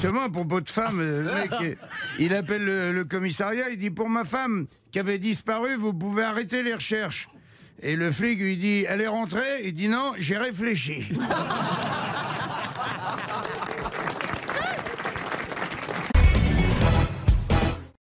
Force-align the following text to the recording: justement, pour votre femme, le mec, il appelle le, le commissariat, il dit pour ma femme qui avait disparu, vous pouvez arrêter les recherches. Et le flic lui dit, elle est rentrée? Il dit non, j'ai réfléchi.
justement, 0.00 0.30
pour 0.30 0.46
votre 0.46 0.70
femme, 0.70 1.00
le 1.00 1.22
mec, 1.34 1.78
il 2.18 2.34
appelle 2.34 2.64
le, 2.64 2.92
le 2.92 3.04
commissariat, 3.04 3.68
il 3.70 3.78
dit 3.78 3.90
pour 3.90 4.08
ma 4.08 4.24
femme 4.24 4.66
qui 4.92 4.98
avait 4.98 5.18
disparu, 5.18 5.76
vous 5.76 5.92
pouvez 5.92 6.22
arrêter 6.22 6.62
les 6.62 6.74
recherches. 6.74 7.28
Et 7.82 7.96
le 7.96 8.10
flic 8.10 8.38
lui 8.38 8.56
dit, 8.56 8.84
elle 8.88 9.00
est 9.00 9.08
rentrée? 9.08 9.62
Il 9.64 9.74
dit 9.74 9.88
non, 9.88 10.12
j'ai 10.18 10.36
réfléchi. 10.36 11.08